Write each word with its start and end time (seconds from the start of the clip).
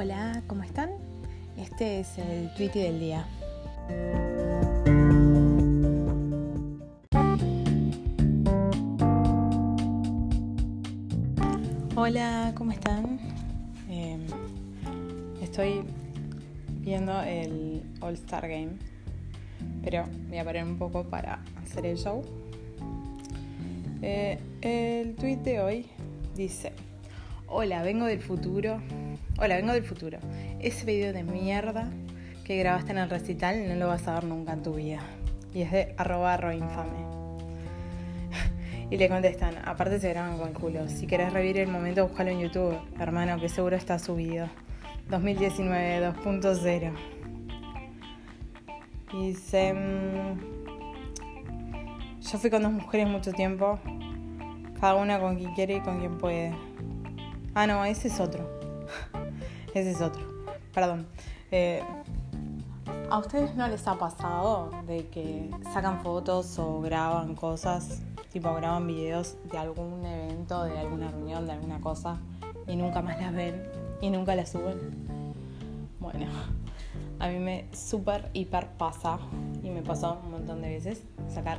Hola, 0.00 0.44
¿cómo 0.46 0.62
están? 0.62 0.90
Este 1.56 1.98
es 1.98 2.18
el 2.18 2.54
tweet 2.54 2.70
del 2.70 3.00
día. 3.00 3.26
Hola, 11.96 12.52
¿cómo 12.54 12.70
están? 12.70 13.18
Em, 13.90 14.20
estoy 15.42 15.82
viendo 16.68 17.20
el 17.22 17.82
All 18.00 18.14
Star 18.14 18.46
Game, 18.46 18.76
pero 19.82 20.04
voy 20.28 20.38
a 20.38 20.44
parar 20.44 20.64
un 20.64 20.78
poco 20.78 21.02
para 21.02 21.42
hacer 21.60 21.84
el 21.86 21.98
show. 21.98 22.22
Eh, 24.02 24.38
el 24.60 25.16
tweet 25.16 25.38
de 25.38 25.60
hoy 25.60 25.86
dice: 26.36 26.72
Hola, 27.48 27.82
vengo 27.82 28.04
del 28.04 28.20
futuro. 28.20 28.80
Hola, 29.40 29.54
vengo 29.54 29.72
del 29.72 29.84
futuro. 29.84 30.18
Ese 30.58 30.84
video 30.84 31.12
de 31.12 31.22
mierda 31.22 31.88
que 32.42 32.56
grabaste 32.56 32.90
en 32.90 32.98
el 32.98 33.08
recital 33.08 33.68
no 33.68 33.76
lo 33.76 33.86
vas 33.86 34.08
a 34.08 34.14
ver 34.14 34.24
nunca 34.24 34.52
en 34.52 34.64
tu 34.64 34.74
vida. 34.74 34.98
Y 35.54 35.62
es 35.62 35.70
de 35.70 35.94
arroba 35.96 36.34
infame. 36.56 37.06
Y 38.90 38.96
le 38.96 39.08
contestan, 39.08 39.54
aparte 39.64 40.00
se 40.00 40.08
graban 40.08 40.38
con 40.38 40.48
el 40.48 40.54
culo. 40.54 40.88
Si 40.88 41.06
querés 41.06 41.32
revivir 41.32 41.58
el 41.58 41.68
momento, 41.68 42.08
búscalo 42.08 42.30
en 42.30 42.40
YouTube, 42.40 42.76
hermano, 42.98 43.40
que 43.40 43.48
seguro 43.48 43.76
está 43.76 44.00
subido. 44.00 44.48
2019 45.08 46.04
2.0. 46.04 46.92
Dice, 49.12 49.72
mm, 49.72 50.40
yo 52.22 52.38
fui 52.38 52.50
con 52.50 52.64
dos 52.64 52.72
mujeres 52.72 53.06
mucho 53.06 53.32
tiempo, 53.32 53.78
cada 54.80 54.96
una 54.96 55.20
con 55.20 55.36
quien 55.36 55.54
quiere 55.54 55.76
y 55.76 55.80
con 55.80 56.00
quien 56.00 56.18
puede. 56.18 56.52
Ah, 57.54 57.68
no, 57.68 57.84
ese 57.84 58.08
es 58.08 58.18
otro. 58.18 58.57
Ese 59.80 59.92
es 59.92 60.00
otro. 60.00 60.22
Perdón. 60.72 61.06
Eh, 61.50 61.82
¿A 63.10 63.18
ustedes 63.18 63.54
no 63.54 63.66
les 63.68 63.86
ha 63.86 63.94
pasado 63.94 64.70
de 64.86 65.06
que 65.08 65.50
sacan 65.72 66.02
fotos 66.02 66.58
o 66.58 66.80
graban 66.80 67.34
cosas, 67.34 68.02
tipo 68.30 68.52
graban 68.54 68.86
videos 68.86 69.36
de 69.50 69.56
algún 69.56 70.04
evento, 70.04 70.64
de 70.64 70.78
alguna 70.78 71.10
reunión, 71.10 71.46
de 71.46 71.52
alguna 71.52 71.80
cosa 71.80 72.18
y 72.66 72.76
nunca 72.76 73.00
más 73.00 73.18
las 73.18 73.32
ven 73.32 73.62
y 74.02 74.10
nunca 74.10 74.34
las 74.34 74.50
suben? 74.50 74.78
Bueno, 76.00 76.26
a 77.18 77.28
mí 77.28 77.38
me 77.38 77.66
súper, 77.72 78.30
hiper 78.34 78.68
pasa 78.76 79.18
y 79.62 79.70
me 79.70 79.82
pasó 79.82 80.18
un 80.24 80.32
montón 80.32 80.60
de 80.60 80.68
veces 80.68 81.02
sacar 81.28 81.58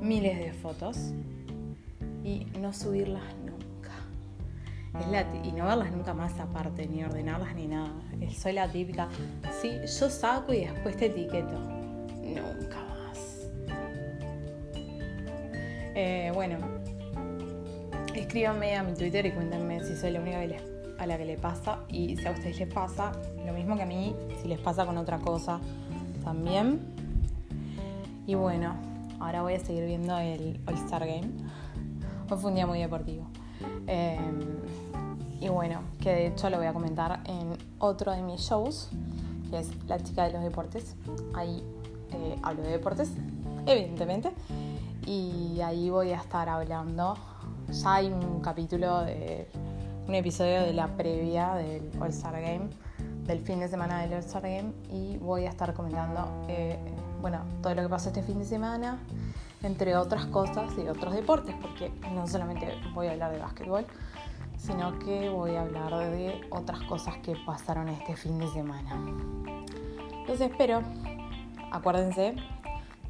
miles 0.00 0.38
de 0.38 0.52
fotos 0.52 1.12
y 2.24 2.46
no 2.60 2.72
subirlas 2.72 3.22
nunca. 3.44 3.55
Y 5.44 5.52
no 5.52 5.66
verlas 5.66 5.92
nunca 5.92 6.14
más 6.14 6.38
aparte, 6.40 6.86
ni 6.86 7.04
ordenarlas 7.04 7.54
ni 7.54 7.66
nada. 7.66 7.92
Soy 8.36 8.52
la 8.52 8.68
típica, 8.68 9.08
sí, 9.60 9.72
yo 9.84 10.10
saco 10.10 10.52
y 10.52 10.66
después 10.66 10.96
te 10.96 11.06
etiqueto. 11.06 11.58
Nunca 12.22 12.76
más. 12.88 13.48
Eh, 15.94 16.30
bueno, 16.34 16.58
escríbanme 18.14 18.76
a 18.76 18.82
mi 18.82 18.94
Twitter 18.94 19.24
y 19.26 19.32
cuéntenme 19.32 19.82
si 19.84 19.96
soy 19.96 20.10
la 20.10 20.20
única 20.20 20.40
a 20.98 21.06
la 21.06 21.18
que 21.18 21.24
le 21.24 21.36
pasa 21.36 21.80
y 21.88 22.16
si 22.16 22.26
a 22.26 22.32
ustedes 22.32 22.58
les 22.58 22.72
pasa, 22.72 23.12
lo 23.46 23.52
mismo 23.52 23.76
que 23.76 23.82
a 23.82 23.86
mí, 23.86 24.14
si 24.42 24.48
les 24.48 24.58
pasa 24.58 24.84
con 24.84 24.98
otra 24.98 25.18
cosa 25.18 25.60
también. 26.24 26.80
Y 28.26 28.34
bueno, 28.34 28.74
ahora 29.20 29.42
voy 29.42 29.54
a 29.54 29.60
seguir 29.60 29.84
viendo 29.86 30.18
el 30.18 30.60
All 30.66 30.74
Star 30.74 31.06
Game. 31.06 31.30
Hoy 32.28 32.38
fue 32.38 32.50
un 32.50 32.56
día 32.56 32.66
muy 32.66 32.80
deportivo. 32.80 33.28
Eh, 33.86 34.18
y 35.46 35.48
bueno, 35.48 35.80
que 36.00 36.10
de 36.10 36.26
hecho 36.26 36.50
lo 36.50 36.56
voy 36.56 36.66
a 36.66 36.72
comentar 36.72 37.20
en 37.26 37.56
otro 37.78 38.10
de 38.10 38.20
mis 38.20 38.40
shows, 38.40 38.88
que 39.48 39.60
es 39.60 39.70
La 39.86 40.00
chica 40.00 40.24
de 40.24 40.32
los 40.32 40.42
deportes. 40.42 40.96
Ahí 41.34 41.62
eh, 42.10 42.36
hablo 42.42 42.64
de 42.64 42.70
deportes, 42.70 43.12
evidentemente. 43.64 44.32
Y 45.06 45.60
ahí 45.60 45.88
voy 45.88 46.10
a 46.10 46.16
estar 46.16 46.48
hablando. 46.48 47.16
Ya 47.70 47.94
hay 47.94 48.08
un 48.08 48.40
capítulo 48.40 49.02
de 49.02 49.48
un 50.08 50.16
episodio 50.16 50.62
de 50.62 50.72
la 50.72 50.88
previa 50.96 51.54
del 51.54 51.92
All 52.00 52.10
Star 52.10 52.40
Game, 52.40 52.68
del 53.24 53.38
fin 53.38 53.60
de 53.60 53.68
semana 53.68 54.00
del 54.02 54.14
All 54.14 54.24
Star 54.24 54.42
Game, 54.42 54.72
y 54.90 55.16
voy 55.18 55.46
a 55.46 55.50
estar 55.50 55.72
comentando 55.74 56.28
eh, 56.48 56.76
bueno, 57.20 57.42
todo 57.62 57.72
lo 57.76 57.82
que 57.82 57.88
pasó 57.88 58.08
este 58.08 58.24
fin 58.24 58.40
de 58.40 58.44
semana, 58.44 58.98
entre 59.62 59.96
otras 59.96 60.26
cosas 60.26 60.72
y 60.78 60.88
otros 60.88 61.14
deportes, 61.14 61.54
porque 61.60 61.90
no 62.12 62.26
solamente 62.26 62.74
voy 62.94 63.08
a 63.08 63.12
hablar 63.12 63.32
de 63.32 63.38
básquetbol, 63.38 63.86
sino 64.56 64.98
que 64.98 65.28
voy 65.28 65.54
a 65.54 65.62
hablar 65.62 66.10
de 66.10 66.40
otras 66.50 66.80
cosas 66.82 67.16
que 67.18 67.36
pasaron 67.44 67.88
este 67.88 68.16
fin 68.16 68.38
de 68.38 68.48
semana. 68.48 68.96
Los 70.26 70.40
espero. 70.40 70.82
Acuérdense 71.70 72.36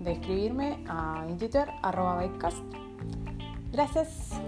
de 0.00 0.12
escribirme 0.12 0.84
a 0.88 1.24
Twitter, 1.38 1.70
arroba 1.82 2.22
Gracias. 3.72 4.40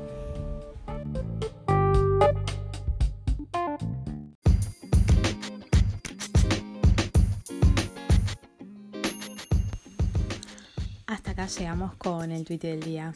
Hasta 11.09 11.31
acá 11.31 11.47
llegamos 11.47 11.95
con 11.95 12.31
el 12.31 12.45
tweet 12.45 12.59
del 12.59 12.83
día. 12.83 13.15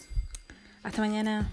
Hasta 0.82 1.02
mañana. 1.02 1.46